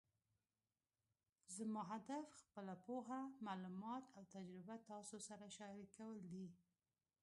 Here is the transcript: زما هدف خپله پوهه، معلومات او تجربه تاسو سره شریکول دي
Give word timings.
زما 1.57 1.81
هدف 1.91 2.27
خپله 2.41 2.75
پوهه، 2.85 3.21
معلومات 3.47 4.03
او 4.15 4.21
تجربه 4.33 4.75
تاسو 4.89 5.17
سره 5.27 5.45
شریکول 5.57 6.17
دي 6.31 6.47